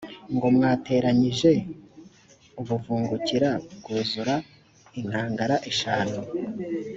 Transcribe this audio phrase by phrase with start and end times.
[0.35, 1.51] ngo mwateranyije
[2.61, 4.35] ubuvungukira bwuzura
[4.99, 6.17] inkangara eshanu?